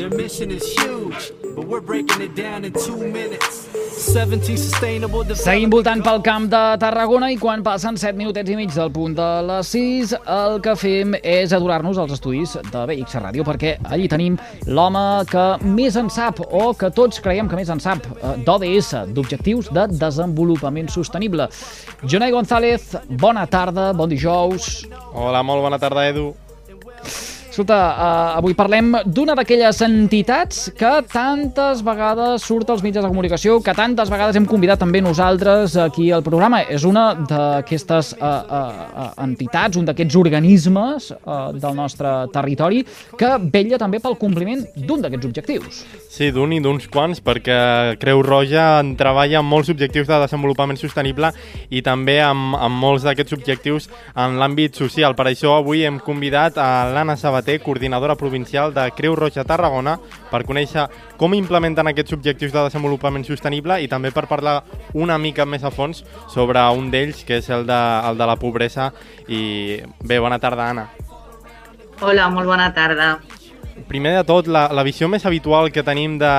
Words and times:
Their 0.00 0.16
mission 0.16 0.50
is 0.50 0.64
huge, 0.80 1.30
but 1.54 1.66
we're 1.68 1.82
breaking 1.82 2.22
it 2.22 2.34
down 2.34 2.64
in 2.64 2.72
two 2.72 2.96
minutes. 2.96 3.68
Seguim 5.36 5.68
voltant 5.68 6.00
pel 6.00 6.22
camp 6.24 6.46
de 6.48 6.60
Tarragona 6.80 7.28
i 7.28 7.36
quan 7.36 7.60
passen 7.60 7.98
7 8.00 8.16
minutets 8.16 8.48
i 8.48 8.56
mig 8.56 8.72
del 8.72 8.88
punt 8.94 9.12
de 9.18 9.26
les 9.44 9.72
6, 9.76 10.14
el 10.24 10.56
que 10.64 10.72
fem 10.80 11.12
és 11.20 11.52
adorar-nos 11.52 12.00
als 12.00 12.14
estudis 12.16 12.56
de 12.70 12.84
BX 12.88 13.20
Ràdio 13.20 13.44
perquè 13.44 13.74
allí 13.92 14.08
tenim 14.08 14.38
l'home 14.72 15.02
que 15.28 15.46
més 15.68 15.98
en 16.00 16.08
sap 16.08 16.40
o 16.48 16.70
que 16.72 16.88
tots 16.96 17.20
creiem 17.20 17.50
que 17.50 17.58
més 17.60 17.68
en 17.68 17.84
sap 17.84 18.08
eh, 18.14 18.38
d'ODS, 18.46 18.94
d'Objectius 19.12 19.68
de 19.68 19.84
Desenvolupament 20.00 20.88
Sostenible. 20.88 21.50
Jonai 22.08 22.32
González, 22.32 22.94
bona 23.20 23.44
tarda, 23.52 23.90
bon 23.92 24.08
dijous. 24.08 24.86
Hola, 25.12 25.44
molt 25.44 25.68
bona 25.68 25.82
tarda, 25.82 26.08
Edu. 26.08 26.30
Escolta, 27.50 27.74
uh, 27.74 28.38
avui 28.38 28.54
parlem 28.54 28.92
d'una 29.10 29.34
d'aquelles 29.34 29.80
entitats 29.82 30.68
que 30.78 30.90
tantes 31.10 31.80
vegades 31.82 32.44
surt 32.46 32.68
als 32.70 32.84
mitjans 32.84 33.02
de 33.02 33.10
comunicació, 33.10 33.56
que 33.58 33.72
tantes 33.74 34.06
vegades 34.12 34.36
hem 34.38 34.46
convidat 34.46 34.78
també 34.78 35.00
nosaltres 35.02 35.74
aquí 35.82 36.12
al 36.14 36.22
programa. 36.22 36.60
És 36.70 36.84
una 36.86 37.08
d'aquestes 37.18 38.12
uh, 38.14 38.28
uh, 38.46 39.08
entitats, 39.24 39.80
un 39.80 39.88
d'aquests 39.88 40.18
organismes 40.20 41.08
uh, 41.16 41.50
del 41.50 41.74
nostre 41.74 42.12
territori 42.30 42.84
que 43.18 43.32
vetlla 43.50 43.80
també 43.82 43.98
pel 43.98 44.14
compliment 44.20 44.62
d'un 44.76 45.02
d'aquests 45.02 45.30
objectius. 45.32 45.82
Sí, 46.06 46.30
d'un 46.30 46.54
i 46.54 46.62
d'uns 46.62 46.86
quants, 46.86 47.18
perquè 47.18 47.98
Creu 47.98 48.22
Roja 48.22 48.68
en 48.78 48.94
treballa 49.00 49.42
amb 49.42 49.50
molts 49.50 49.72
objectius 49.74 50.06
de 50.06 50.20
desenvolupament 50.22 50.78
sostenible 50.78 51.32
i 51.66 51.82
també 51.82 52.20
amb, 52.22 52.54
amb 52.54 52.78
molts 52.78 53.08
d'aquests 53.08 53.34
objectius 53.40 53.90
en 54.14 54.38
l'àmbit 54.38 54.78
social. 54.78 55.18
Per 55.18 55.26
això 55.32 55.58
avui 55.58 55.82
hem 55.82 55.98
convidat 55.98 56.54
a 56.62 56.70
l'Anna 56.94 57.18
Sabater 57.18 57.39
Sabater, 57.40 57.62
coordinadora 57.62 58.16
provincial 58.16 58.74
de 58.74 58.90
Creu 58.92 59.16
Roja 59.16 59.44
Tarragona, 59.48 59.96
per 60.30 60.42
conèixer 60.44 60.84
com 61.16 61.32
implementen 61.32 61.88
aquests 61.88 62.12
objectius 62.12 62.52
de 62.52 62.66
desenvolupament 62.66 63.24
sostenible 63.24 63.78
i 63.80 63.88
també 63.88 64.12
per 64.12 64.26
parlar 64.28 64.58
una 64.92 65.16
mica 65.16 65.46
més 65.48 65.64
a 65.64 65.72
fons 65.72 66.04
sobre 66.28 66.60
un 66.76 66.90
d'ells, 66.92 67.24
que 67.24 67.40
és 67.40 67.48
el 67.48 67.64
de, 67.64 67.80
el 68.10 68.20
de 68.20 68.28
la 68.28 68.36
pobresa. 68.36 68.90
I 69.28 69.80
bé, 70.04 70.20
bona 70.20 70.38
tarda, 70.38 70.68
Anna. 70.68 70.88
Hola, 72.00 72.28
molt 72.28 72.48
bona 72.48 72.68
tarda 72.76 73.14
primer 73.88 74.12
de 74.16 74.22
tot, 74.26 74.48
la, 74.50 74.66
la 74.72 74.84
visió 74.86 75.08
més 75.10 75.24
habitual 75.26 75.70
que 75.74 75.84
tenim 75.86 76.16
de, 76.20 76.32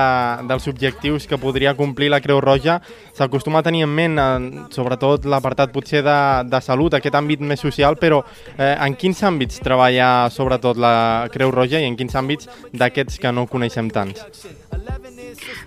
dels 0.48 0.68
objectius 0.70 1.26
que 1.28 1.38
podria 1.40 1.74
complir 1.78 2.10
la 2.12 2.20
Creu 2.24 2.40
Roja 2.40 2.78
s'acostuma 3.16 3.60
a 3.60 3.66
tenir 3.66 3.84
en 3.86 3.92
ment, 3.92 4.18
en, 4.18 4.48
sobretot 4.74 5.26
l'apartat 5.28 5.72
potser 5.74 6.02
de, 6.06 6.18
de 6.48 6.60
salut, 6.64 6.94
aquest 6.96 7.18
àmbit 7.18 7.44
més 7.44 7.60
social, 7.60 7.98
però 8.00 8.22
eh, 8.56 8.74
en 8.74 8.96
quins 8.98 9.22
àmbits 9.28 9.60
treballa 9.64 10.30
sobretot 10.32 10.80
la 10.80 10.94
Creu 11.32 11.52
Roja 11.54 11.80
i 11.82 11.88
en 11.88 11.98
quins 11.98 12.16
àmbits 12.18 12.48
d'aquests 12.72 13.20
que 13.22 13.32
no 13.34 13.46
coneixem 13.50 13.90
tants? 13.92 14.24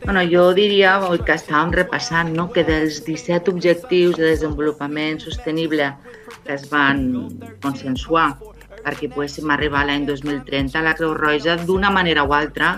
Bueno, 0.03 0.21
jo 0.29 0.49
diria 0.57 0.97
que 1.25 1.35
estàvem 1.35 1.73
repassant 1.75 2.33
no? 2.35 2.49
que 2.53 2.65
dels 2.67 3.01
17 3.05 3.51
objectius 3.53 4.17
de 4.19 4.29
desenvolupament 4.33 5.21
sostenible 5.23 5.93
que 6.45 6.53
es 6.53 6.67
van 6.69 7.07
consensuar 7.61 8.33
perquè 8.85 9.09
poguéssim 9.11 9.49
arribar 9.51 9.85
l'any 9.87 10.05
2030, 10.07 10.83
la 10.85 10.93
Creu 10.97 11.15
Roja 11.17 11.57
d'una 11.57 11.91
manera 11.91 12.23
o 12.23 12.33
altra 12.37 12.75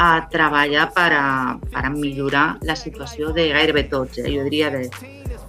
a 0.00 0.10
treballar 0.32 0.88
per 0.96 1.10
a, 1.12 1.24
per 1.70 1.84
a 1.86 1.94
millorar 1.94 2.46
la 2.66 2.76
situació 2.78 3.34
de 3.36 3.50
gairebé 3.52 3.88
tots, 3.92 4.22
eh? 4.22 4.30
jo 4.32 4.46
diria 4.48 4.70
de, 4.72 4.86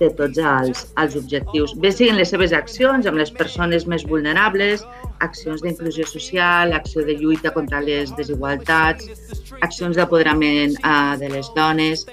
de 0.01 0.09
tots 0.17 0.41
els, 0.41 0.83
els 1.01 1.15
objectius. 1.19 1.75
Bé 1.83 1.91
siguin 1.93 2.17
les 2.17 2.31
seves 2.33 2.55
accions 2.57 3.07
amb 3.09 3.21
les 3.21 3.31
persones 3.37 3.85
més 3.89 4.05
vulnerables, 4.09 4.83
accions 5.21 5.61
d'inclusió 5.61 6.07
social, 6.09 6.73
acció 6.73 7.05
de 7.05 7.15
lluita 7.19 7.53
contra 7.53 7.83
les 7.85 8.13
desigualtats, 8.17 9.07
accions 9.61 9.99
d'apoderament 9.99 10.73
eh, 10.79 11.13
de 11.21 11.29
les 11.35 11.51
dones, 11.57 12.07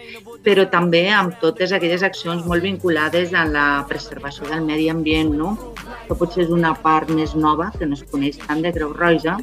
però 0.45 0.69
també 0.71 1.07
amb 1.15 1.39
totes 1.43 1.73
aquelles 1.73 2.05
accions 2.07 2.45
molt 2.47 2.67
vinculades 2.69 3.33
a 3.33 3.47
la 3.49 3.69
preservació 3.89 4.49
del 4.53 4.67
medi 4.69 4.91
ambient, 4.93 5.33
no? 5.41 5.57
que 6.09 6.17
potser 6.17 6.45
és 6.47 6.53
una 6.55 6.75
part 6.85 7.11
més 7.13 7.35
nova, 7.37 7.73
que 7.79 7.89
no 7.89 7.97
es 7.97 8.05
coneix 8.13 8.39
tant 8.45 8.61
de 8.65 8.73
Creu 8.77 8.93
Roja, 8.97 9.39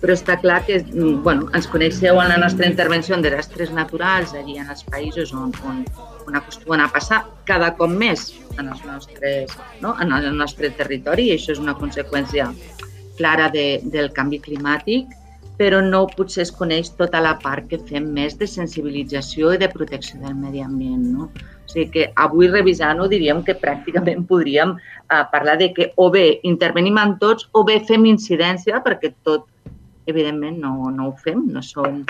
però 0.00 0.14
està 0.16 0.38
clar 0.40 0.62
que 0.64 0.78
mm, 0.80 1.20
bueno, 1.26 1.50
ens 1.56 1.68
coneixeu 1.70 2.22
en 2.22 2.32
la 2.32 2.38
nostra 2.40 2.70
intervenció 2.70 3.18
en 3.18 3.26
desastres 3.26 3.74
naturals, 3.76 4.32
allí 4.38 4.56
en 4.62 4.70
els 4.72 4.86
països 4.88 5.34
on, 5.36 5.52
on 5.68 5.84
acostumen 6.36 6.82
a 6.84 6.90
passar 6.92 7.22
cada 7.48 7.72
cop 7.78 7.90
més 7.90 8.30
en, 8.58 8.68
els 8.68 8.82
nostres, 8.86 9.56
no? 9.80 9.94
en 10.02 10.12
el 10.16 10.30
nostre 10.36 10.70
territori 10.76 11.30
i 11.30 11.36
això 11.36 11.54
és 11.56 11.62
una 11.62 11.76
conseqüència 11.78 12.50
clara 13.18 13.50
de, 13.52 13.80
del 13.92 14.12
canvi 14.16 14.40
climàtic, 14.40 15.10
però 15.60 15.82
no 15.84 16.06
potser 16.16 16.46
es 16.46 16.52
coneix 16.56 16.88
tota 16.96 17.20
la 17.20 17.34
part 17.42 17.66
que 17.68 17.78
fem 17.90 18.06
més 18.16 18.38
de 18.40 18.46
sensibilització 18.48 19.52
i 19.52 19.60
de 19.60 19.68
protecció 19.68 20.16
del 20.22 20.38
medi 20.40 20.62
ambient. 20.64 21.02
No? 21.12 21.26
O 21.28 21.72
sigui 21.72 21.90
que 21.96 22.06
avui 22.24 22.48
revisant-ho 22.48 23.10
diríem 23.12 23.42
que 23.44 23.58
pràcticament 23.60 24.24
podríem 24.30 24.72
uh, 24.72 25.24
parlar 25.34 25.58
de 25.60 25.68
que 25.76 25.90
o 26.00 26.08
bé 26.14 26.40
intervenim 26.48 26.96
en 27.02 27.18
tots 27.20 27.50
o 27.52 27.64
bé 27.68 27.76
fem 27.90 28.08
incidència 28.08 28.80
perquè 28.86 29.12
tot, 29.28 29.44
evidentment, 30.08 30.56
no, 30.64 30.88
no 30.96 31.10
ho 31.10 31.14
fem, 31.20 31.44
no 31.52 31.60
som, 31.62 32.00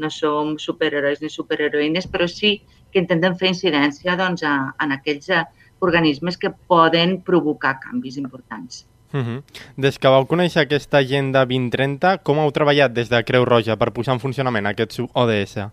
no 0.00 0.10
som 0.10 0.56
superherois 0.58 1.20
ni 1.22 1.30
superheroïnes, 1.30 2.08
però 2.10 2.28
sí 2.28 2.56
que 2.90 3.02
intentem 3.02 3.36
fer 3.38 3.52
incidència 3.52 4.16
doncs, 4.18 4.42
a, 4.42 4.72
en 4.82 4.96
aquells 4.96 5.28
uh, 5.30 5.44
organismes 5.80 6.38
que 6.40 6.50
poden 6.50 7.20
provocar 7.26 7.78
canvis 7.84 8.16
importants. 8.18 8.86
Uh 9.12 9.20
-huh. 9.20 9.42
Des 9.76 9.98
que 9.98 10.08
vau 10.08 10.26
conèixer 10.26 10.62
aquesta 10.62 10.98
agenda 10.98 11.44
2030, 11.44 12.18
com 12.22 12.38
heu 12.38 12.50
treballat 12.52 12.92
des 12.92 13.08
de 13.08 13.24
Creu 13.24 13.44
Roja 13.44 13.76
per 13.76 13.92
posar 13.92 14.14
en 14.14 14.20
funcionament 14.20 14.66
aquest 14.66 15.00
ODS? 15.12 15.70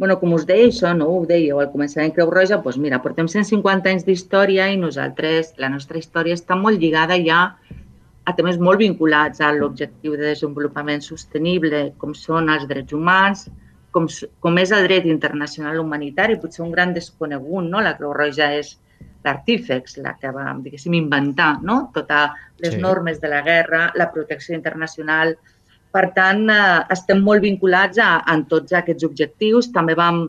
bueno, 0.00 0.18
com 0.18 0.32
us 0.32 0.46
deia 0.48 0.64
això, 0.64 0.94
no 0.96 1.10
ho 1.12 1.26
dèieu 1.28 1.58
al 1.60 1.68
començament 1.68 2.14
Creu 2.16 2.30
Roja, 2.32 2.56
doncs 2.64 2.78
mira, 2.80 3.02
portem 3.04 3.26
150 3.28 3.90
anys 3.90 4.06
d'història 4.06 4.70
i 4.72 4.78
nosaltres, 4.80 5.50
la 5.60 5.68
nostra 5.68 5.98
història 6.00 6.32
està 6.38 6.56
molt 6.56 6.80
lligada 6.80 7.18
ja 7.20 7.58
a 8.28 8.34
temes 8.36 8.58
molt 8.60 8.82
vinculats 8.82 9.40
a 9.40 9.50
l'objectiu 9.54 10.16
de 10.18 10.28
desenvolupament 10.28 11.02
sostenible, 11.04 11.90
com 11.98 12.12
són 12.14 12.50
els 12.52 12.66
drets 12.70 12.94
humans, 12.96 13.46
com, 13.94 14.06
com 14.44 14.58
és 14.60 14.72
el 14.76 14.86
dret 14.86 15.08
internacional 15.08 15.80
humanitari, 15.80 16.38
potser 16.38 16.62
un 16.66 16.74
gran 16.74 16.94
desconegut, 16.94 17.66
no? 17.66 17.80
La 17.82 17.96
Creu 17.98 18.12
Roja 18.14 18.52
és 18.58 18.76
l'artífex, 19.24 19.98
la 20.04 20.14
que 20.20 20.30
va, 20.32 20.50
diguéssim, 20.64 20.94
inventar 20.96 21.58
no? 21.66 21.90
totes 21.94 22.36
les 22.62 22.76
sí. 22.76 22.80
normes 22.80 23.20
de 23.20 23.28
la 23.28 23.40
guerra, 23.44 23.90
la 23.96 24.08
protecció 24.12 24.54
internacional, 24.56 25.34
per 25.90 26.06
tant, 26.14 26.46
eh, 26.52 26.78
estem 26.94 27.20
molt 27.26 27.42
vinculats 27.42 27.98
a, 27.98 28.20
a 28.22 28.36
tots 28.48 28.76
aquests 28.78 29.06
objectius. 29.08 29.72
També 29.74 29.96
vam, 29.98 30.22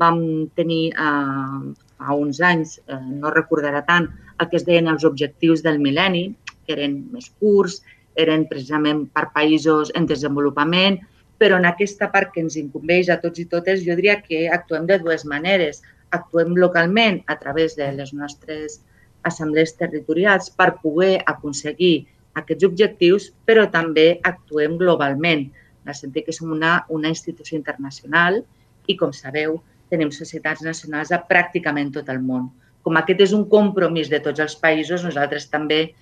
vam 0.00 0.20
tenir 0.58 0.82
eh, 0.90 1.60
fa 2.04 2.16
uns 2.18 2.40
anys, 2.42 2.78
eh, 2.88 3.00
no 3.22 3.30
recordarà 3.32 3.84
tant, 3.86 4.08
el 4.40 4.50
que 4.50 4.58
es 4.58 4.66
deien 4.66 4.90
els 4.90 5.06
objectius 5.06 5.62
del 5.62 5.78
mil·lenni, 5.82 6.26
que 6.64 6.74
eren 6.76 7.00
més 7.12 7.30
curts, 7.40 7.82
eren 8.20 8.46
precisament 8.50 9.04
per 9.14 9.28
països 9.34 9.90
en 9.98 10.06
desenvolupament, 10.10 11.00
però 11.38 11.58
en 11.58 11.66
aquesta 11.68 12.10
part 12.12 12.30
que 12.32 12.42
ens 12.44 12.56
incumbeix 12.60 13.10
a 13.10 13.18
tots 13.22 13.42
i 13.42 13.46
totes, 13.50 13.82
jo 13.86 13.96
diria 13.98 14.20
que 14.22 14.46
actuem 14.54 14.86
de 14.86 15.00
dues 15.02 15.26
maneres. 15.26 15.82
Actuem 16.14 16.54
localment 16.56 17.20
a 17.26 17.36
través 17.40 17.74
de 17.76 17.90
les 17.92 18.14
nostres 18.14 18.80
assemblees 19.26 19.74
territorials 19.76 20.50
per 20.54 20.76
poder 20.82 21.18
aconseguir 21.26 22.06
aquests 22.38 22.66
objectius, 22.66 23.30
però 23.46 23.66
també 23.70 24.20
actuem 24.22 24.78
globalment, 24.78 25.48
en 25.84 25.92
el 25.92 25.96
sentit 25.98 26.26
que 26.26 26.34
som 26.34 26.52
una, 26.54 26.78
una 26.88 27.10
institució 27.12 27.58
internacional 27.58 28.40
i, 28.86 28.96
com 28.96 29.12
sabeu, 29.12 29.58
tenim 29.90 30.10
societats 30.14 30.62
nacionals 30.64 31.12
a 31.12 31.20
pràcticament 31.28 31.92
tot 31.94 32.08
el 32.12 32.22
món. 32.22 32.48
Com 32.84 32.98
aquest 33.00 33.22
és 33.26 33.34
un 33.36 33.46
compromís 33.48 34.10
de 34.12 34.20
tots 34.24 34.42
els 34.44 34.56
països, 34.60 35.04
nosaltres 35.06 35.48
també 35.52 35.94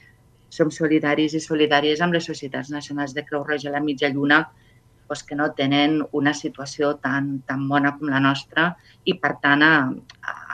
som 0.52 0.70
solidaris 0.70 1.34
i 1.34 1.40
solidàries 1.40 2.02
amb 2.04 2.16
les 2.16 2.26
societats 2.28 2.70
nacionals 2.74 3.14
de 3.16 3.24
Creu 3.28 3.44
Roja 3.48 3.70
a 3.70 3.76
la 3.78 3.84
mitja 3.84 4.10
lluna 4.12 4.42
doncs 5.12 5.24
que 5.28 5.36
no 5.36 5.50
tenen 5.56 5.98
una 6.12 6.32
situació 6.32 6.94
tan, 7.04 7.42
tan 7.48 7.68
bona 7.68 7.92
com 7.98 8.08
la 8.08 8.20
nostra 8.20 8.70
i, 9.04 9.18
per 9.20 9.34
tant, 9.42 9.62
a, 9.62 9.74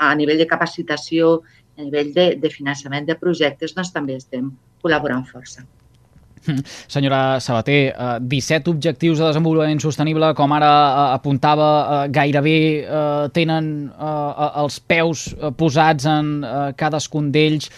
a 0.09 0.15
nivell 0.19 0.41
de 0.43 0.49
capacitació, 0.51 1.43
a 1.79 1.85
nivell 1.85 2.13
de, 2.15 2.29
de 2.43 2.51
finançament 2.51 3.07
de 3.07 3.19
projectes, 3.19 3.75
doncs 3.77 3.95
també 3.95 4.19
estem 4.19 4.51
col·laborant 4.83 5.27
força. 5.31 5.63
Senyora 6.95 7.41
Sabater, 7.41 7.93
17 8.21 8.71
objectius 8.71 9.19
de 9.21 9.29
desenvolupament 9.29 9.83
sostenible, 9.83 10.33
com 10.39 10.55
ara 10.57 10.71
apuntava, 11.15 12.07
gairebé 12.13 12.59
tenen 13.37 13.71
els 13.99 14.81
peus 14.81 15.29
posats 15.59 16.09
en 16.09 16.35
cadascun 16.79 17.31
d'ells. 17.35 17.71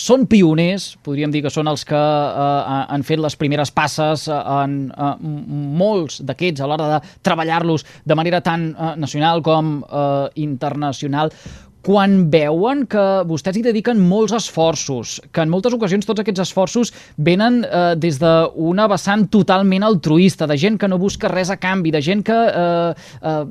Són 0.00 0.24
pioners, 0.24 0.94
podríem 1.04 1.32
dir 1.34 1.42
que 1.44 1.52
són 1.52 1.68
els 1.68 1.84
que 1.84 1.98
han 1.98 3.04
fet 3.04 3.20
les 3.20 3.36
primeres 3.36 3.72
passes 3.76 4.24
en 4.32 4.78
molts 5.76 6.22
d'aquests 6.24 6.64
a 6.64 6.70
l'hora 6.70 6.88
de 6.94 7.00
treballar-los 7.26 7.84
de 8.08 8.16
manera 8.16 8.40
tan 8.40 8.70
nacional 8.96 9.44
com 9.44 9.78
internacional 10.34 11.32
quan 11.86 12.24
veuen 12.32 12.82
que 12.90 13.02
vostès 13.30 13.60
hi 13.60 13.62
dediquen 13.62 14.00
molts 14.02 14.34
esforços, 14.34 15.20
que 15.30 15.44
en 15.44 15.52
moltes 15.52 15.74
ocasions 15.76 16.08
tots 16.08 16.18
aquests 16.22 16.42
esforços 16.42 16.90
venen 17.28 17.60
eh, 17.62 17.92
des 18.02 18.18
d'una 18.18 18.88
vessant 18.90 19.28
totalment 19.30 19.86
altruista, 19.86 20.48
de 20.50 20.56
gent 20.58 20.80
que 20.82 20.90
no 20.90 20.98
busca 20.98 21.30
res 21.30 21.52
a 21.54 21.58
canvi, 21.62 21.92
de 21.94 22.02
gent 22.02 22.24
que 22.26 22.34
eh, 22.34 23.06
eh, 23.22 23.44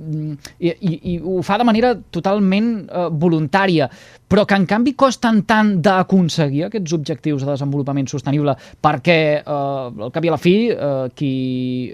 i, 0.59 0.73
i, 0.75 0.97
i 1.13 1.17
ho 1.23 1.39
fa 1.47 1.61
de 1.61 1.69
manera 1.69 1.93
totalment 2.11 2.69
eh, 2.83 3.07
voluntària, 3.23 3.87
però 4.27 4.45
que 4.47 4.57
en 4.57 4.65
canvi 4.69 4.95
costen 4.97 5.43
tant 5.49 5.75
d'aconseguir 5.85 6.65
aquests 6.67 6.95
objectius 6.97 7.43
de 7.45 7.51
desenvolupament 7.51 8.07
sostenible 8.09 8.55
perquè 8.83 9.19
eh, 9.41 10.05
al 10.07 10.13
cap 10.13 10.25
i 10.25 10.31
a 10.31 10.35
la 10.35 10.41
fi 10.41 10.55
eh, 10.71 10.93
qui 11.15 11.33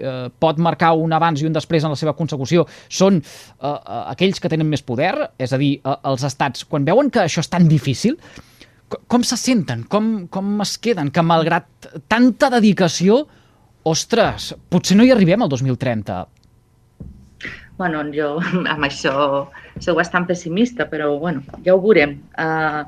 eh, 0.00 0.28
pot 0.32 0.62
marcar 0.62 0.94
un 0.98 1.12
abans 1.12 1.42
i 1.42 1.48
un 1.48 1.56
després 1.56 1.84
en 1.84 1.92
la 1.92 2.00
seva 2.00 2.16
consecució 2.18 2.64
són 2.88 3.20
eh, 3.20 3.74
aquells 4.14 4.40
que 4.40 4.50
tenen 4.52 4.70
més 4.70 4.84
poder, 4.86 5.12
és 5.38 5.52
a 5.52 5.60
dir, 5.60 5.74
eh, 5.82 5.98
els 6.08 6.24
estats, 6.28 6.64
quan 6.68 6.88
veuen 6.88 7.12
que 7.12 7.26
això 7.26 7.44
és 7.44 7.52
tan 7.52 7.68
difícil, 7.68 8.16
com 9.08 9.22
se 9.24 9.38
senten? 9.40 9.86
Com, 9.88 10.26
com 10.32 10.60
es 10.64 10.76
queden? 10.82 11.10
Que 11.12 11.24
malgrat 11.24 11.88
tanta 12.12 12.50
dedicació, 12.52 13.22
ostres, 13.88 14.52
potser 14.70 14.98
no 14.98 15.06
hi 15.06 15.12
arribem 15.14 15.44
al 15.44 15.50
2030. 15.52 16.18
Bueno, 17.78 18.02
jo 18.12 18.36
amb 18.72 18.86
això 18.86 19.12
sou 19.80 19.96
bastant 19.96 20.26
pessimista, 20.28 20.86
però 20.90 21.08
bueno, 21.18 21.42
ja 21.64 21.74
ho 21.74 21.80
veurem. 21.82 22.18
Uh, 22.38 22.84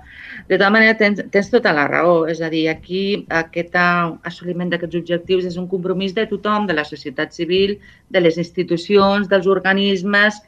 de 0.49 0.59
tota 0.59 0.71
manera, 0.71 0.97
tens, 1.01 1.23
tens 1.33 1.51
tota 1.51 1.73
la 1.73 1.87
raó. 1.89 2.25
És 2.31 2.43
a 2.45 2.51
dir, 2.53 2.67
aquí 2.71 3.25
aquest 3.43 3.75
assoliment 3.75 4.73
d'aquests 4.73 5.01
objectius 5.01 5.49
és 5.49 5.57
un 5.61 5.69
compromís 5.71 6.15
de 6.15 6.27
tothom, 6.31 6.69
de 6.69 6.77
la 6.77 6.85
societat 6.85 7.33
civil, 7.33 7.79
de 8.11 8.23
les 8.23 8.37
institucions, 8.39 9.31
dels 9.31 9.49
organismes, 9.51 10.43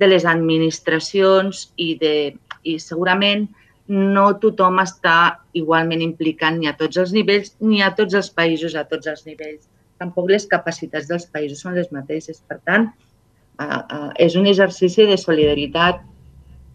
de 0.00 0.08
les 0.08 0.24
administracions 0.24 1.66
i, 1.76 1.94
de, 2.00 2.14
i 2.64 2.78
segurament 2.80 3.48
no 3.90 4.30
tothom 4.40 4.78
està 4.80 5.42
igualment 5.58 6.00
implicant 6.04 6.60
ni 6.60 6.70
a 6.70 6.76
tots 6.78 7.00
els 7.02 7.12
nivells 7.12 7.56
ni 7.60 7.82
a 7.82 7.90
tots 7.98 8.14
els 8.14 8.30
països 8.32 8.76
a 8.78 8.86
tots 8.88 9.10
els 9.10 9.26
nivells. 9.26 9.66
Tampoc 10.00 10.30
les 10.30 10.46
capacitats 10.48 11.10
dels 11.10 11.26
països 11.28 11.60
són 11.60 11.74
les 11.76 11.90
mateixes. 11.92 12.38
Per 12.48 12.60
tant, 12.64 12.88
és 14.18 14.36
un 14.36 14.46
exercici 14.48 15.06
de 15.08 15.18
solidaritat 15.20 16.00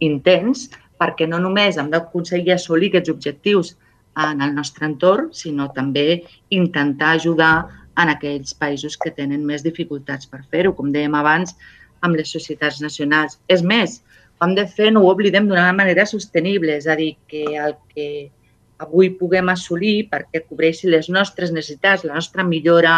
intens 0.06 0.70
perquè 1.00 1.28
no 1.28 1.40
només 1.44 1.78
hem 1.78 1.90
d'aconseguir 1.92 2.54
assolir 2.56 2.92
aquests 2.92 3.12
objectius 3.14 3.74
en 4.16 4.42
el 4.42 4.54
nostre 4.56 4.88
entorn, 4.88 5.32
sinó 5.36 5.68
també 5.76 6.24
intentar 6.50 7.16
ajudar 7.16 7.68
en 8.00 8.12
aquells 8.12 8.54
països 8.60 8.96
que 9.00 9.12
tenen 9.12 9.44
més 9.48 9.64
dificultats 9.64 10.28
per 10.32 10.44
fer-ho. 10.52 10.74
Com 10.76 10.92
dèiem 10.96 11.16
abans, 11.20 11.56
amb 12.04 12.16
les 12.20 12.32
societats 12.32 12.82
nacionals. 12.84 13.40
És 13.52 13.64
més, 13.64 14.00
ho 14.40 14.48
hem 14.48 14.56
de 14.56 14.66
fer, 14.68 14.92
no 14.92 15.04
ho 15.04 15.12
oblidem, 15.12 15.48
d'una 15.50 15.72
manera 15.76 16.06
sostenible, 16.08 16.78
és 16.80 16.88
a 16.88 16.96
dir, 17.00 17.16
que 17.28 17.44
el 17.56 17.76
que 17.94 18.10
avui 18.84 19.14
puguem 19.20 19.50
assolir 19.50 20.10
perquè 20.12 20.44
cobreixi 20.44 20.92
les 20.92 21.08
nostres 21.10 21.54
necessitats, 21.56 22.04
la 22.04 22.18
nostra 22.20 22.44
millora 22.44 22.96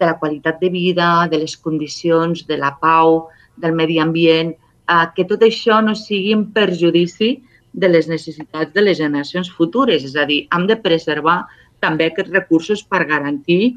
de 0.00 0.08
la 0.08 0.16
qualitat 0.18 0.58
de 0.60 0.70
vida, 0.72 1.28
de 1.30 1.42
les 1.44 1.56
condicions, 1.56 2.46
de 2.48 2.58
la 2.58 2.72
pau, 2.80 3.28
del 3.60 3.76
medi 3.76 4.00
ambient, 4.00 4.54
eh, 4.56 5.06
que 5.14 5.26
tot 5.28 5.44
això 5.46 5.80
no 5.84 5.94
sigui 5.94 6.34
en 6.36 6.46
perjudici 6.56 7.36
de 7.72 7.88
les 7.88 8.08
necessitats 8.08 8.72
de 8.74 8.82
les 8.82 8.98
generacions 8.98 9.50
futures. 9.50 10.04
És 10.04 10.16
a 10.16 10.26
dir, 10.26 10.46
hem 10.50 10.66
de 10.66 10.80
preservar 10.80 11.44
també 11.80 12.10
aquests 12.10 12.32
recursos 12.32 12.82
per 12.82 13.06
garantir 13.06 13.76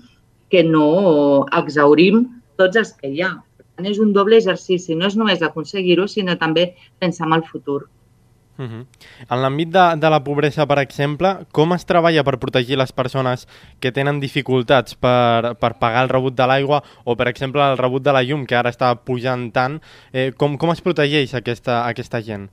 que 0.50 0.64
no 0.64 1.46
exaurim 1.60 2.26
tots 2.58 2.78
els 2.78 2.94
que 2.94 3.10
hi 3.10 3.22
ha 3.26 3.36
tant, 3.76 3.90
és 3.90 4.00
un 4.00 4.14
doble 4.14 4.38
exercici. 4.38 4.96
No 4.96 5.08
és 5.08 5.18
només 5.18 5.42
aconseguir-ho, 5.42 6.08
sinó 6.08 6.38
també 6.38 6.74
pensar 7.00 7.28
en 7.28 7.38
el 7.40 7.44
futur. 7.50 7.84
Uh 8.56 8.66
-huh. 8.66 8.86
En 9.30 9.42
l'àmbit 9.42 9.70
de, 9.70 9.96
de 9.98 10.10
la 10.10 10.24
pobresa, 10.24 10.68
per 10.68 10.78
exemple, 10.80 11.48
com 11.52 11.74
es 11.74 11.86
treballa 11.86 12.24
per 12.24 12.38
protegir 12.38 12.78
les 12.78 12.92
persones 12.92 13.48
que 13.80 13.92
tenen 13.92 14.20
dificultats 14.20 14.96
per, 14.96 15.56
per 15.56 15.80
pagar 15.80 16.04
el 16.04 16.10
rebut 16.10 16.36
de 16.36 16.46
l'aigua 16.46 16.84
o, 17.04 17.16
per 17.16 17.28
exemple, 17.28 17.62
el 17.62 17.78
rebut 17.78 18.04
de 18.04 18.14
la 18.14 18.24
llum, 18.24 18.46
que 18.46 18.56
ara 18.56 18.70
està 18.70 18.96
pujant 18.96 19.52
tant? 19.52 19.82
Eh, 20.12 20.34
com, 20.38 20.58
com 20.58 20.70
es 20.70 20.82
protegeix 20.82 21.34
aquesta, 21.34 21.88
aquesta 21.88 22.22
gent? 22.22 22.50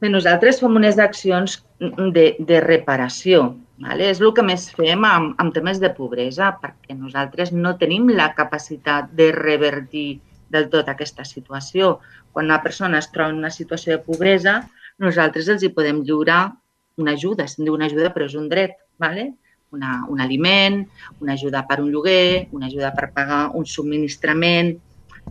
Bé, 0.00 0.08
nosaltres 0.08 0.60
fem 0.60 0.76
unes 0.76 0.98
accions 0.98 1.64
de, 1.78 2.36
de 2.38 2.60
reparació. 2.60 3.56
Vale? 3.82 4.10
És 4.10 4.20
el 4.20 4.32
que 4.36 4.42
més 4.46 4.68
fem 4.70 5.04
amb, 5.04 5.34
amb 5.42 5.54
temes 5.54 5.80
de 5.82 5.90
pobresa, 5.90 6.52
perquè 6.62 6.94
nosaltres 6.94 7.52
no 7.52 7.76
tenim 7.80 8.08
la 8.08 8.32
capacitat 8.34 9.10
de 9.18 9.32
revertir 9.32 10.20
del 10.52 10.68
tot 10.72 10.88
aquesta 10.92 11.24
situació. 11.28 11.98
Quan 12.32 12.50
una 12.50 12.62
persona 12.64 13.00
es 13.02 13.10
troba 13.12 13.32
en 13.32 13.40
una 13.42 13.50
situació 13.50 13.96
de 13.96 14.02
pobresa, 14.04 14.60
nosaltres 15.02 15.48
els 15.52 15.64
hi 15.64 15.72
podem 15.74 16.02
lliurar 16.06 16.42
una 17.02 17.16
ajuda, 17.16 17.48
se'n 17.48 17.64
diu 17.66 17.74
una 17.74 17.88
ajuda 17.88 18.12
però 18.12 18.28
és 18.28 18.36
un 18.38 18.50
dret, 18.52 18.76
vale? 19.00 19.32
una, 19.72 20.04
un 20.08 20.20
aliment, 20.20 20.82
una 21.20 21.32
ajuda 21.32 21.64
per 21.66 21.80
un 21.80 21.90
lloguer, 21.90 22.48
una 22.52 22.68
ajuda 22.68 22.92
per 22.92 23.10
pagar 23.16 23.42
un 23.56 23.66
subministrament, 23.66 24.74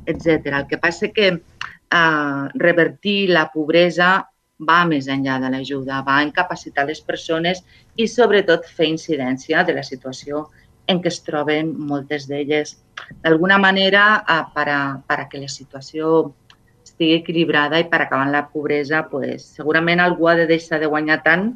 etc. 0.06 0.50
El 0.58 0.68
que 0.68 0.80
passa 0.82 1.12
que 1.14 1.28
eh, 1.30 2.44
revertir 2.56 3.30
la 3.30 3.48
pobresa 3.54 4.16
va 4.62 4.82
més 4.86 5.08
enllà 5.10 5.40
de 5.42 5.50
l'ajuda, 5.50 6.02
va 6.06 6.22
incapacitar 6.26 6.86
les 6.90 7.02
persones 7.02 7.64
i 7.98 8.08
sobretot 8.08 8.68
fer 8.70 8.90
incidència 8.92 9.64
de 9.66 9.78
la 9.78 9.86
situació 9.86 10.48
en 10.88 11.02
què 11.02 11.12
es 11.12 11.22
troben 11.26 11.74
moltes 11.90 12.28
d'elles. 12.30 12.76
D'alguna 13.24 13.58
manera, 13.62 14.24
per 14.56 14.68
a, 14.70 14.82
per 15.08 15.20
a 15.22 15.28
que 15.30 15.42
la 15.42 15.50
situació 15.52 16.32
estigui 16.84 17.20
equilibrada 17.20 17.80
i 17.80 17.88
per 17.90 18.02
acabar 18.04 18.26
amb 18.28 18.36
la 18.36 18.46
pobresa, 18.50 19.06
pues, 19.10 19.46
segurament 19.58 20.02
algú 20.02 20.30
ha 20.30 20.36
de 20.40 20.48
deixar 20.50 20.82
de 20.82 20.90
guanyar 20.92 21.22
tant 21.26 21.52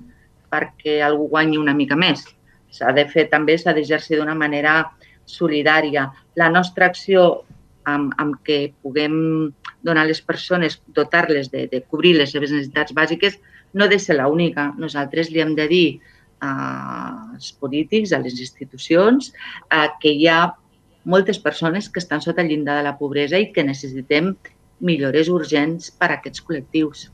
perquè 0.52 1.02
algú 1.04 1.28
guanyi 1.34 1.58
una 1.58 1.74
mica 1.74 1.98
més. 2.00 2.24
S'ha 2.72 2.94
de 2.96 3.06
fer 3.10 3.28
també, 3.32 3.58
s'ha 3.58 3.74
d'exercir 3.74 4.20
d'una 4.20 4.36
manera 4.36 4.84
solidària. 5.26 6.10
La 6.36 6.50
nostra 6.50 6.88
acció 6.92 7.46
amb, 7.86 8.14
amb 8.22 8.40
què 8.46 8.74
puguem 8.82 9.16
donar 9.86 10.06
a 10.06 10.10
les 10.10 10.22
persones, 10.22 10.80
dotar-les 10.88 11.52
de, 11.54 11.68
de 11.72 11.82
cobrir 11.86 12.16
les 12.18 12.34
seves 12.34 12.52
necessitats 12.52 12.96
bàsiques, 12.98 13.38
no 13.74 13.86
ha 13.86 13.92
de 13.92 14.00
ser 14.00 14.18
l'única. 14.18 14.72
Nosaltres 14.82 15.32
li 15.32 15.42
hem 15.44 15.56
de 15.58 15.68
dir 15.70 15.88
als 16.44 17.52
polítics, 17.60 18.14
a 18.14 18.20
les 18.20 18.40
institucions, 18.40 19.32
que 20.02 20.12
hi 20.12 20.28
ha 20.28 20.54
moltes 21.06 21.40
persones 21.40 21.90
que 21.90 22.02
estan 22.02 22.22
sota 22.22 22.42
el 22.42 22.50
llindar 22.50 22.78
de 22.80 22.88
la 22.90 22.98
pobresa 22.98 23.40
i 23.40 23.52
que 23.54 23.64
necessitem 23.64 24.34
millores 24.82 25.30
urgents 25.32 25.92
per 25.92 26.12
a 26.12 26.18
aquests 26.20 26.44
col·lectius. 26.44 27.08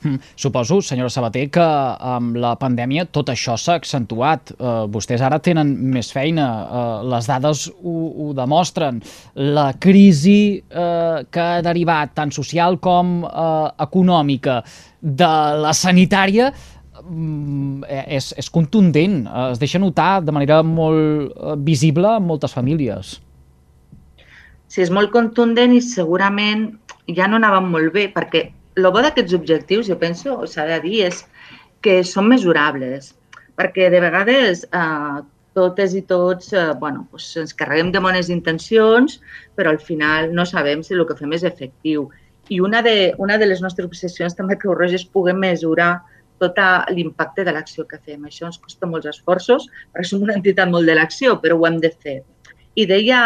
Hm, 0.00 0.16
suposo, 0.34 0.78
senyora 0.80 1.12
Sabater, 1.12 1.50
que 1.52 1.64
amb 1.64 2.38
la 2.40 2.54
pandèmia 2.56 3.04
tot 3.12 3.28
això 3.28 3.58
s'ha 3.60 3.76
accentuat. 3.76 4.54
Uh, 4.56 4.86
vostès 4.88 5.20
ara 5.20 5.36
tenen 5.44 5.74
més 5.92 6.08
feina, 6.14 6.46
uh, 6.64 7.02
les 7.12 7.28
dades 7.28 7.66
ho, 7.68 7.96
ho 8.08 8.30
demostren. 8.36 9.02
La 9.36 9.74
crisi 9.76 10.56
uh, 10.56 11.20
que 11.28 11.44
ha 11.44 11.60
derivat 11.66 12.16
tant 12.16 12.32
social 12.32 12.80
com 12.80 13.20
econòmica 13.28 14.62
de 15.00 15.32
la 15.60 15.76
sanitària 15.76 16.48
és, 17.10 18.30
és 18.38 18.50
contundent, 18.52 19.24
es 19.50 19.58
deixa 19.58 19.80
notar 19.82 20.20
de 20.22 20.34
manera 20.34 20.60
molt 20.66 21.34
visible 21.66 22.16
en 22.16 22.28
moltes 22.28 22.54
famílies. 22.54 23.18
Sí, 24.70 24.84
és 24.84 24.92
molt 24.94 25.10
contundent 25.10 25.74
i 25.74 25.80
segurament 25.82 26.68
ja 27.16 27.26
no 27.26 27.40
anàvem 27.40 27.72
molt 27.72 27.92
bé, 27.94 28.06
perquè 28.14 28.44
el 28.78 28.86
bo 28.94 29.02
d'aquests 29.02 29.34
objectius, 29.34 29.88
jo 29.90 29.96
penso, 29.98 30.36
s'ha 30.46 30.66
de 30.68 30.78
dir, 30.84 31.00
és 31.08 31.24
que 31.82 32.00
són 32.06 32.28
mesurables, 32.30 33.10
perquè 33.58 33.88
de 33.90 34.00
vegades 34.04 34.62
eh, 34.70 35.20
totes 35.58 35.96
i 35.98 36.02
tots 36.06 36.52
eh, 36.54 36.70
bueno, 36.80 37.06
doncs 37.10 37.32
ens 37.42 37.56
carreguem 37.56 37.90
de 37.92 38.02
bones 38.04 38.30
intencions, 38.30 39.18
però 39.58 39.74
al 39.74 39.80
final 39.82 40.30
no 40.36 40.46
sabem 40.46 40.84
si 40.86 40.94
el 40.94 41.06
que 41.08 41.18
fem 41.18 41.34
és 41.36 41.46
efectiu. 41.48 42.08
I 42.50 42.60
una 42.62 42.82
de, 42.82 43.12
una 43.18 43.38
de 43.38 43.46
les 43.50 43.60
nostres 43.62 43.86
obsessions 43.90 44.36
també 44.38 44.58
que 44.58 44.70
Roja 44.70 44.98
és 44.98 45.06
poder 45.06 45.36
mesurar 45.38 45.96
tot 46.40 46.58
l'impacte 46.94 47.44
de 47.44 47.52
l'acció 47.54 47.86
que 47.88 48.00
fem. 48.00 48.24
Això 48.26 48.48
ens 48.48 48.58
costa 48.58 48.88
molts 48.88 49.08
esforços, 49.10 49.68
perquè 49.92 50.08
som 50.08 50.24
una 50.24 50.36
entitat 50.38 50.70
molt 50.72 50.88
de 50.88 50.96
l'acció, 50.96 51.36
però 51.42 51.58
ho 51.58 51.66
hem 51.68 51.80
de 51.82 51.92
fer. 51.92 52.20
I 52.80 52.86
deia 52.88 53.20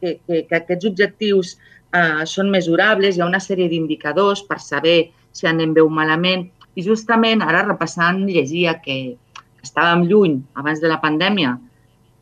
que, 0.00 0.18
que, 0.26 0.42
que 0.48 0.58
aquests 0.58 0.88
objectius 0.90 1.54
eh, 1.96 2.24
són 2.28 2.50
mesurables, 2.52 3.16
hi 3.16 3.22
ha 3.24 3.30
una 3.30 3.42
sèrie 3.42 3.70
d'indicadors 3.72 4.44
per 4.48 4.60
saber 4.60 4.98
si 5.32 5.48
anem 5.48 5.74
bé 5.76 5.84
o 5.84 5.88
malament. 5.92 6.48
I 6.76 6.84
justament 6.84 7.40
ara 7.44 7.64
repassant 7.64 8.26
llegia 8.28 8.76
que 8.84 9.16
estàvem 9.64 10.04
lluny 10.10 10.40
abans 10.60 10.82
de 10.82 10.88
la 10.92 11.00
pandèmia 11.02 11.56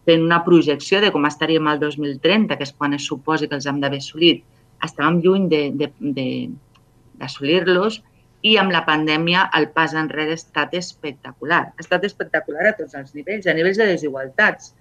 fent 0.05 0.23
una 0.23 0.43
projecció 0.45 1.01
de 1.01 1.11
com 1.13 1.25
estaríem 1.27 1.67
al 1.69 1.81
2030, 1.81 2.57
que 2.57 2.67
és 2.67 2.75
quan 2.77 2.95
es 2.97 3.07
suposa 3.09 3.49
que 3.49 3.57
els 3.57 3.67
hem 3.67 3.81
d'haver 3.81 4.01
assolit, 4.03 4.43
estàvem 4.85 5.21
lluny 5.25 5.49
d'assolir-los 7.19 8.03
i 8.45 8.59
amb 8.61 8.75
la 8.75 8.83
pandèmia 8.85 9.47
el 9.59 9.71
pas 9.73 9.95
enrere 9.97 10.35
ha 10.35 10.39
estat 10.39 10.75
espectacular. 10.77 11.63
Ha 11.73 11.85
estat 11.85 12.05
espectacular 12.05 12.67
a 12.69 12.75
tots 12.77 12.97
els 12.99 13.15
nivells, 13.17 13.47
a 13.49 13.55
nivells 13.57 13.81
de 13.81 13.87
desigualtats, 13.89 14.75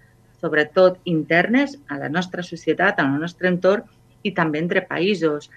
sobretot 0.43 0.99
internes 1.07 1.77
a 1.87 1.99
la 2.01 2.09
nostra 2.11 2.43
societat, 2.43 2.99
al 2.99 3.13
nostre 3.21 3.47
entorn 3.47 3.87
i 4.27 4.33
també 4.35 4.59
entre 4.59 4.83
països. 4.89 5.47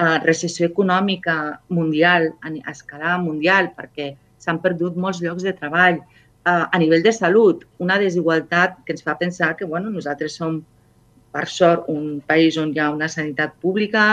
Uh, 0.00 0.16
recessió 0.24 0.70
econòmica 0.70 1.34
mundial, 1.68 2.30
a 2.40 2.72
escala 2.72 3.18
mundial, 3.20 3.72
perquè 3.76 4.14
s'han 4.40 4.62
perdut 4.64 4.96
molts 4.96 5.20
llocs 5.20 5.44
de 5.44 5.52
treball. 5.52 6.00
Uh, 6.48 6.64
a 6.64 6.80
nivell 6.80 7.04
de 7.04 7.12
salut, 7.12 7.66
una 7.84 7.98
desigualtat 8.00 8.78
que 8.86 8.96
ens 8.96 9.04
fa 9.04 9.18
pensar 9.20 9.52
que 9.58 9.68
bueno, 9.68 9.92
nosaltres 9.92 10.38
som 10.40 10.62
per 11.30 11.46
sort, 11.48 11.86
un 11.88 12.20
país 12.26 12.58
on 12.58 12.72
hi 12.74 12.80
ha 12.82 12.90
una 12.90 13.08
sanitat 13.08 13.54
pública, 13.62 14.04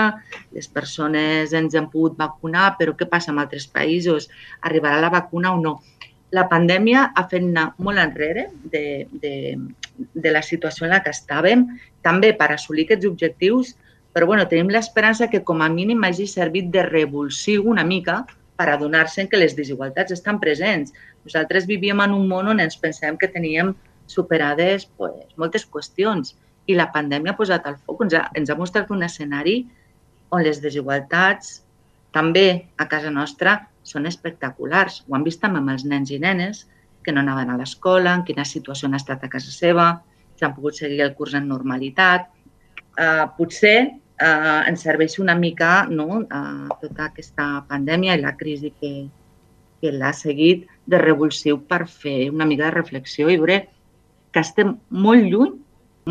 les 0.53 0.67
persones 0.69 1.53
ens 1.57 1.75
han 1.75 1.89
pogut 1.93 2.17
vacunar, 2.19 2.75
però 2.79 2.93
què 2.97 3.07
passa 3.09 3.33
amb 3.33 3.41
altres 3.41 3.67
països? 3.73 4.29
Arribarà 4.69 5.01
la 5.01 5.13
vacuna 5.13 5.55
o 5.55 5.61
no? 5.61 5.77
La 6.35 6.45
pandèmia 6.51 7.07
ha 7.15 7.23
fet 7.31 7.41
anar 7.41 7.71
molt 7.79 8.01
enrere 8.03 8.47
de, 8.71 9.07
de, 9.23 9.33
de 9.97 10.31
la 10.33 10.43
situació 10.43 10.85
en 10.85 10.93
la 10.93 11.01
que 11.03 11.13
estàvem, 11.15 11.65
també 12.05 12.33
per 12.37 12.51
assolir 12.53 12.85
aquests 12.85 13.07
objectius, 13.09 13.75
però 14.13 14.27
bueno, 14.29 14.47
tenim 14.49 14.69
l'esperança 14.73 15.29
que 15.31 15.43
com 15.45 15.61
a 15.61 15.69
mínim 15.69 16.03
hagi 16.03 16.27
servit 16.29 16.69
de 16.73 16.83
revulsiu 16.85 17.65
una 17.69 17.85
mica 17.85 18.23
per 18.57 18.69
adonar-se 18.73 19.27
que 19.29 19.39
les 19.39 19.55
desigualtats 19.55 20.13
estan 20.15 20.39
presents. 20.41 20.93
Nosaltres 21.25 21.67
vivíem 21.69 22.01
en 22.03 22.15
un 22.15 22.25
món 22.29 22.49
on 22.49 22.61
ens 22.63 22.77
pensem 22.81 23.17
que 23.17 23.29
teníem 23.29 23.75
superades 24.07 24.87
pues, 24.97 25.13
moltes 25.37 25.67
qüestions 25.69 26.35
i 26.67 26.75
la 26.75 26.89
pandèmia 26.93 27.33
ha 27.33 27.39
posat 27.39 27.67
al 27.67 27.77
foc, 27.79 28.03
ens 28.05 28.15
ha, 28.17 28.27
ens 28.35 28.51
ha 28.51 28.57
mostrat 28.59 28.91
un 28.91 29.03
escenari 29.07 29.61
on 30.35 30.43
les 30.43 30.59
desigualtats 30.63 31.61
també 32.15 32.47
a 32.77 32.87
casa 32.91 33.11
nostra 33.13 33.57
són 33.87 34.07
espectaculars. 34.09 35.03
Ho 35.07 35.15
han 35.15 35.23
vist 35.27 35.41
també 35.43 35.61
amb 35.61 35.71
els 35.75 35.85
nens 35.87 36.11
i 36.11 36.19
nenes 36.19 36.65
que 37.03 37.13
no 37.15 37.23
anaven 37.23 37.53
a 37.53 37.57
l'escola, 37.59 38.17
en 38.17 38.25
quina 38.27 38.43
situació 38.45 38.89
han 38.89 38.97
estat 38.97 39.23
a 39.23 39.31
casa 39.31 39.53
seva, 39.53 39.87
si 40.35 40.43
han 40.45 40.55
pogut 40.55 40.75
seguir 40.75 40.99
el 41.05 41.13
curs 41.15 41.37
en 41.39 41.47
normalitat. 41.47 42.27
Uh, 42.97 43.29
potser 43.37 43.77
uh, 43.85 44.63
ens 44.67 44.83
serveix 44.83 45.15
una 45.23 45.35
mica 45.37 45.85
no, 45.87 46.23
uh, 46.25 46.75
tota 46.81 47.07
aquesta 47.07 47.47
pandèmia 47.69 48.17
i 48.17 48.23
la 48.23 48.33
crisi 48.35 48.73
que, 48.81 48.91
que 49.79 49.93
l'ha 49.93 50.11
seguit 50.17 50.65
de 50.89 50.99
revulsiu 50.99 51.61
per 51.69 51.85
fer 51.87 52.31
una 52.33 52.47
mica 52.49 52.67
de 52.67 52.75
reflexió 52.75 53.29
i 53.29 53.37
veure 53.37 53.61
que 54.33 54.43
estem 54.43 54.75
molt 54.89 55.29
lluny 55.29 55.53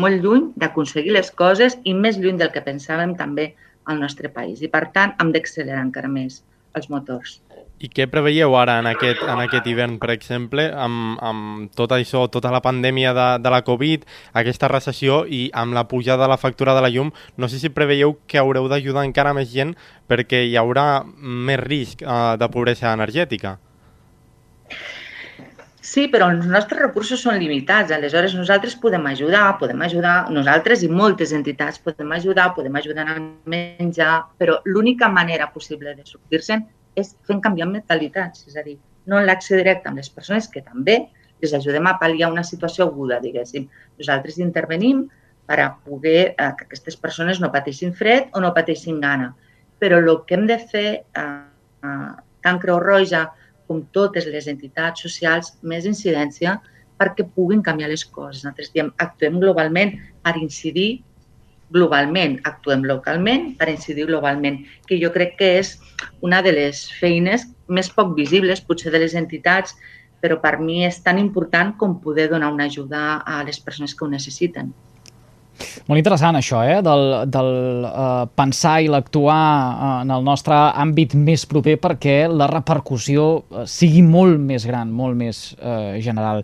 molt 0.03 0.21
lluny 0.23 0.51
d'aconseguir 0.55 1.15
les 1.15 1.31
coses 1.31 1.77
i 1.83 1.95
més 1.97 2.19
lluny 2.21 2.37
del 2.39 2.53
que 2.53 2.63
pensàvem 2.65 3.15
també 3.19 3.51
al 3.87 3.99
nostre 4.03 4.29
país. 4.29 4.61
I, 4.61 4.69
per 4.71 4.87
tant, 4.93 5.15
hem 5.21 5.33
d'accelerar 5.33 5.83
encara 5.85 6.11
més 6.11 6.41
els 6.77 6.89
motors. 6.93 7.39
I 7.77 7.91
què 7.93 8.07
preveieu 8.09 8.55
ara 8.57 8.79
en 8.81 8.87
aquest, 8.89 9.21
en 9.21 9.39
aquest 9.43 9.67
hivern, 9.69 9.99
per 10.01 10.09
exemple, 10.09 10.65
amb, 10.85 11.19
amb 11.21 11.75
tot 11.77 11.93
això, 11.93 12.23
tota 12.33 12.49
la 12.53 12.61
pandèmia 12.65 13.13
de, 13.13 13.27
de 13.43 13.51
la 13.53 13.61
Covid, 13.65 14.07
aquesta 14.41 14.69
recessió 14.71 15.19
i 15.29 15.43
amb 15.53 15.77
la 15.77 15.85
pujada 15.89 16.25
de 16.25 16.31
la 16.33 16.39
factura 16.41 16.73
de 16.73 16.81
la 16.81 16.89
llum, 16.93 17.11
no 17.37 17.49
sé 17.49 17.61
si 17.61 17.73
preveieu 17.73 18.17
que 18.25 18.41
haureu 18.41 18.69
d'ajudar 18.71 19.05
encara 19.05 19.35
més 19.37 19.51
gent 19.53 19.75
perquè 20.09 20.41
hi 20.47 20.57
haurà 20.57 21.03
més 21.05 21.61
risc 21.61 22.01
eh, 22.01 22.17
de 22.41 22.49
pobresa 22.53 22.95
energètica? 22.97 23.59
Sí, 25.87 26.03
però 26.11 26.25
els 26.33 26.47
nostres 26.51 26.81
recursos 26.81 27.21
són 27.23 27.37
limitats. 27.39 27.93
Aleshores, 27.95 28.33
nosaltres 28.35 28.73
podem 28.81 29.05
ajudar, 29.07 29.43
podem 29.61 29.83
ajudar, 29.85 30.15
nosaltres 30.35 30.81
i 30.83 30.89
moltes 30.91 31.31
entitats 31.37 31.79
podem 31.85 32.11
ajudar, 32.17 32.49
podem 32.57 32.75
ajudar 32.75 33.05
a 33.13 33.15
menjar, 33.53 34.15
però 34.41 34.57
l'única 34.65 35.07
manera 35.07 35.47
possible 35.53 35.93
de 35.95 36.03
sortir-se'n 36.09 36.65
és 36.99 37.13
fent 37.29 37.39
canviar 37.45 37.69
mentalitats, 37.71 38.43
és 38.49 38.59
a 38.59 38.65
dir, 38.65 38.75
no 39.07 39.21
en 39.21 39.29
l'acció 39.29 39.61
directe 39.61 39.87
amb 39.87 40.01
les 40.01 40.11
persones 40.11 40.51
que 40.51 40.65
també 40.65 40.97
les 41.45 41.55
ajudem 41.55 41.87
a 41.87 41.95
pal·liar 42.01 42.33
una 42.33 42.43
situació 42.43 42.89
aguda, 42.89 43.21
diguéssim. 43.23 43.69
Nosaltres 44.01 44.41
intervenim 44.43 45.05
per 45.47 45.61
a 45.63 45.71
poder 45.87 46.19
eh, 46.33 46.51
que 46.59 46.67
aquestes 46.67 46.99
persones 46.99 47.39
no 47.39 47.53
pateixin 47.55 47.95
fred 47.95 48.27
o 48.35 48.43
no 48.43 48.51
pateixin 48.57 48.99
gana. 48.99 49.31
Però 49.79 50.03
el 50.03 50.15
que 50.27 50.35
hem 50.35 50.47
de 50.51 50.59
fer, 50.59 50.87
eh, 51.07 51.27
eh, 51.87 52.15
tant 52.43 52.59
Creu 52.59 52.83
Roja 52.83 53.29
com 53.67 53.83
totes 53.95 54.27
les 54.31 54.47
entitats 54.47 55.03
socials, 55.03 55.53
més 55.61 55.85
incidència 55.85 56.57
perquè 56.97 57.27
puguin 57.35 57.61
canviar 57.65 57.91
les 57.91 58.05
coses. 58.05 58.41
Nosaltres 58.43 58.71
diem, 58.73 58.89
actuem 59.03 59.37
globalment 59.41 59.93
per 60.25 60.35
incidir 60.39 61.03
globalment, 61.73 62.37
actuem 62.47 62.85
localment 62.87 63.51
per 63.59 63.67
incidir 63.69 64.07
globalment, 64.07 64.61
que 64.87 64.99
jo 65.01 65.11
crec 65.13 65.35
que 65.39 65.51
és 65.59 65.75
una 66.23 66.41
de 66.41 66.53
les 66.55 66.85
feines 66.99 67.43
més 67.67 67.91
poc 67.91 68.15
visibles, 68.15 68.63
potser 68.63 68.93
de 68.93 69.03
les 69.03 69.15
entitats, 69.19 69.75
però 70.23 70.39
per 70.41 70.57
mi 70.63 70.83
és 70.87 71.01
tan 71.03 71.19
important 71.21 71.75
com 71.77 71.99
poder 72.01 72.29
donar 72.31 72.53
una 72.53 72.69
ajuda 72.71 73.21
a 73.21 73.43
les 73.45 73.59
persones 73.59 73.93
que 73.93 74.05
ho 74.05 74.09
necessiten. 74.09 74.71
Molt 75.87 75.99
interessant 75.99 76.37
això, 76.39 76.63
eh? 76.67 76.79
del, 76.85 77.05
del 77.33 77.51
uh, 77.87 78.25
pensar 78.37 78.79
i 78.83 78.89
l'actuar 78.91 79.37
uh, 79.37 79.93
en 80.05 80.11
el 80.13 80.25
nostre 80.25 80.55
àmbit 80.55 81.15
més 81.17 81.45
proper 81.49 81.77
perquè 81.83 82.19
la 82.31 82.49
repercussió 82.51 83.29
uh, 83.37 83.63
sigui 83.69 84.03
molt 84.05 84.41
més 84.41 84.67
gran, 84.67 84.91
molt 84.93 85.17
més 85.17 85.51
uh, 85.57 85.95
general. 86.03 86.43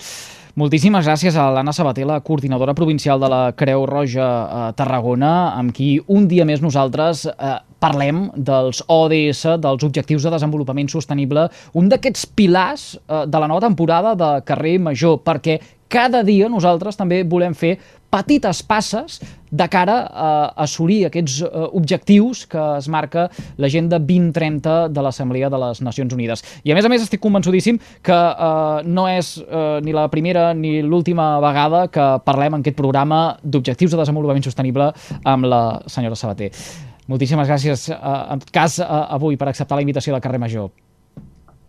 Moltíssimes 0.54 1.08
gràcies 1.08 1.34
a 1.34 1.48
l'Anna 1.50 1.72
Sabater, 1.74 2.04
la 2.06 2.20
coordinadora 2.22 2.76
provincial 2.78 3.18
de 3.18 3.26
la 3.26 3.40
Creu 3.58 3.88
Roja 3.90 4.26
a 4.46 4.68
Tarragona, 4.78 5.32
amb 5.58 5.74
qui 5.74 5.96
un 6.14 6.28
dia 6.30 6.46
més 6.46 6.62
nosaltres 6.62 7.24
eh, 7.26 7.56
parlem 7.82 8.28
dels 8.38 8.84
ODS, 8.86 9.42
dels 9.64 9.88
Objectius 9.88 10.28
de 10.28 10.36
Desenvolupament 10.36 10.92
Sostenible, 10.94 11.48
un 11.74 11.90
d'aquests 11.90 12.28
pilars 12.38 12.84
eh, 13.02 13.24
de 13.26 13.42
la 13.42 13.50
nova 13.50 13.66
temporada 13.66 14.14
de 14.14 14.30
Carrer 14.46 14.76
Major, 14.78 15.24
perquè 15.26 15.58
cada 15.90 16.24
dia 16.24 16.50
nosaltres 16.50 16.98
també 17.00 17.24
volem 17.24 17.54
fer 17.54 17.78
petites 18.14 18.62
passes 18.62 19.18
de 19.50 19.66
cara 19.70 19.96
a 20.06 20.28
assolir 20.66 21.00
aquests 21.08 21.40
eh, 21.46 21.50
objectius 21.74 22.44
que 22.50 22.62
es 22.78 22.88
marca 22.90 23.28
l'agenda 23.58 23.98
2030 23.98 24.90
de 24.94 25.02
l'Assemblea 25.06 25.50
de 25.50 25.60
les 25.64 25.82
Nacions 25.82 26.14
Unides. 26.14 26.46
I 26.64 26.74
a 26.74 26.78
més 26.78 26.86
a 26.86 26.92
més 26.94 27.06
estic 27.06 27.22
convençudíssim 27.24 27.80
que 28.06 28.14
eh, 28.14 28.86
no 28.86 29.08
és 29.10 29.36
eh, 29.42 29.82
ni 29.86 29.96
la 29.96 30.08
primera 30.14 30.52
ni 30.54 30.80
l'última 30.86 31.36
vegada 31.42 31.88
que 31.94 32.08
parlem 32.26 32.60
en 32.60 32.66
aquest 32.66 32.78
programa 32.78 33.24
d'objectius 33.44 33.94
de 33.94 34.02
desenvolupament 34.02 34.46
sostenible 34.46 34.92
amb 35.26 35.50
la 35.50 35.64
senyora 35.90 36.18
Sabater. 36.18 36.52
Moltíssimes 37.10 37.50
gràcies, 37.50 37.90
eh, 37.90 37.98
en 38.34 38.42
cas, 38.52 38.80
eh, 38.80 38.86
avui 38.88 39.38
per 39.38 39.50
acceptar 39.50 39.76
la 39.76 39.82
invitació 39.82 40.14
del 40.14 40.22
carrer 40.22 40.40
Major. 40.40 40.70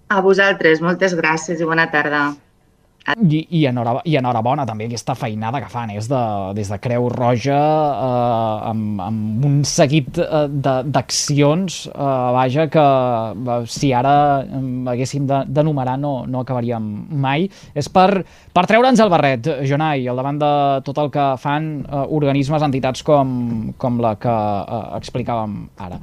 A 0.08 0.20
vosaltres, 0.20 0.80
moltes 0.80 1.16
gràcies 1.16 1.60
i 1.60 1.64
bona 1.64 1.88
tarda. 1.90 2.34
I, 3.04 3.40
i, 3.50 3.66
enhora, 3.68 3.98
I 4.08 4.16
enhorabona 4.16 4.64
també 4.64 4.86
aquesta 4.88 5.12
feinada 5.18 5.60
que 5.60 5.68
fan 5.68 5.90
és 5.92 6.06
de, 6.08 6.20
des 6.56 6.70
de 6.72 6.78
Creu 6.80 7.10
Roja 7.12 7.56
eh, 7.56 8.68
amb, 8.70 9.02
amb 9.04 9.44
un 9.44 9.58
seguit 9.68 10.20
eh, 10.22 10.46
d'accions 10.88 11.76
eh, 11.90 12.06
vaja 12.38 12.64
que 12.72 12.84
eh, 12.84 13.58
si 13.68 13.92
ara 13.92 14.14
eh, 14.40 14.62
haguéssim 14.94 15.26
d'enumerar 15.28 15.98
no, 16.00 16.14
no 16.24 16.40
acabaríem 16.40 16.86
mai. 17.24 17.44
És 17.76 17.90
per, 17.92 18.24
per 18.56 18.64
treure'ns 18.70 19.02
el 19.04 19.12
barret 19.12 19.50
Jonai, 19.68 20.06
al 20.08 20.22
davant 20.22 20.40
de 20.40 20.54
tot 20.88 21.02
el 21.04 21.12
que 21.12 21.26
fan 21.42 21.68
eh, 21.84 22.06
organismes, 22.16 22.64
entitats 22.64 23.04
com, 23.04 23.36
com 23.76 24.00
la 24.00 24.16
que 24.16 24.32
eh, 24.32 24.80
explicàvem 25.02 25.60
ara 25.84 26.00